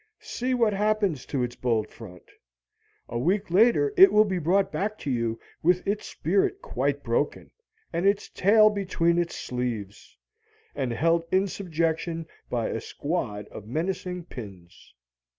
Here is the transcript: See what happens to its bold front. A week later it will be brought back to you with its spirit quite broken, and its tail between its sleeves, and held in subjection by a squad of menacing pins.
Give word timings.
See 0.19 0.55
what 0.55 0.73
happens 0.73 1.27
to 1.27 1.43
its 1.43 1.55
bold 1.55 1.87
front. 1.91 2.23
A 3.07 3.19
week 3.19 3.51
later 3.51 3.93
it 3.95 4.11
will 4.11 4.25
be 4.25 4.39
brought 4.39 4.71
back 4.71 4.97
to 5.05 5.11
you 5.11 5.39
with 5.61 5.87
its 5.87 6.07
spirit 6.07 6.59
quite 6.59 7.03
broken, 7.03 7.51
and 7.93 8.03
its 8.07 8.27
tail 8.29 8.71
between 8.71 9.19
its 9.19 9.35
sleeves, 9.35 10.17
and 10.73 10.91
held 10.91 11.25
in 11.31 11.47
subjection 11.47 12.25
by 12.49 12.69
a 12.69 12.81
squad 12.81 13.47
of 13.49 13.67
menacing 13.67 14.25
pins. 14.25 14.95